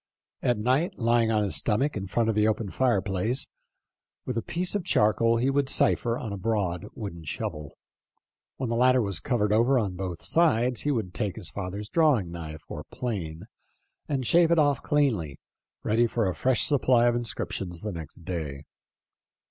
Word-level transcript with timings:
At 0.41 0.57
night, 0.57 0.97
lying 0.97 1.29
on 1.31 1.43
his 1.43 1.57
stomach 1.57 1.95
in 1.95 2.07
front 2.07 2.27
of 2.27 2.33
the 2.33 2.47
open 2.47 2.71
fireplace, 2.71 3.45
with 4.25 4.35
a 4.35 4.41
piece 4.41 4.73
of 4.73 4.83
charcoal 4.83 5.37
he 5.37 5.51
would 5.51 5.69
cipher 5.69 6.17
on 6.17 6.33
a 6.33 6.37
broad 6.39 6.87
wooden 6.95 7.23
shovel. 7.23 7.77
When 8.57 8.71
the 8.71 8.75
latter 8.75 8.99
was 9.03 9.19
covered 9.19 9.53
over 9.53 9.77
on 9.77 9.95
both 9.95 10.23
sides" 10.23 10.81
he 10.81 10.91
would 10.91 11.13
take 11.13 11.35
his 11.35 11.49
father's 11.49 11.87
drawing 11.87 12.31
knife 12.31 12.63
or 12.67 12.81
THE 12.89 12.95
LIFE 12.95 12.99
OF 12.99 13.03
LINCOLN. 13.03 13.11
43 13.11 13.27
plane 13.35 13.47
and 14.09 14.25
shave 14.25 14.49
it 14.49 14.57
off 14.57 14.81
clean, 14.81 15.35
ready 15.83 16.07
for 16.07 16.27
a 16.27 16.33
fresh 16.33 16.65
supply 16.65 17.05
of 17.07 17.13
inscriptions 17.15 17.81
the 17.81 17.91
next 17.93 18.25
day. 18.25 18.63